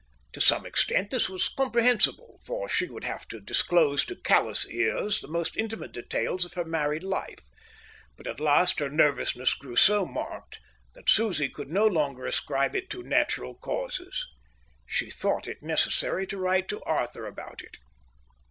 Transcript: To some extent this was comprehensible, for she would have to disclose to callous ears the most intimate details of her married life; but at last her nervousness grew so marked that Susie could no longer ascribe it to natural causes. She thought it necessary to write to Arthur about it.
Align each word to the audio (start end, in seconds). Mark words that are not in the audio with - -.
To 0.33 0.41
some 0.41 0.65
extent 0.65 1.11
this 1.11 1.29
was 1.29 1.47
comprehensible, 1.47 2.39
for 2.43 2.67
she 2.67 2.87
would 2.87 3.03
have 3.03 3.27
to 3.27 3.39
disclose 3.39 4.03
to 4.05 4.15
callous 4.15 4.67
ears 4.67 5.19
the 5.21 5.27
most 5.27 5.55
intimate 5.55 5.91
details 5.91 6.43
of 6.43 6.55
her 6.55 6.65
married 6.65 7.03
life; 7.03 7.43
but 8.17 8.25
at 8.25 8.39
last 8.39 8.79
her 8.79 8.89
nervousness 8.89 9.53
grew 9.53 9.75
so 9.75 10.07
marked 10.07 10.59
that 10.95 11.07
Susie 11.07 11.49
could 11.49 11.69
no 11.69 11.85
longer 11.85 12.25
ascribe 12.25 12.75
it 12.75 12.89
to 12.89 13.03
natural 13.03 13.53
causes. 13.53 14.27
She 14.87 15.11
thought 15.11 15.47
it 15.47 15.61
necessary 15.61 16.25
to 16.25 16.37
write 16.39 16.67
to 16.69 16.81
Arthur 16.81 17.27
about 17.27 17.61
it. 17.61 17.77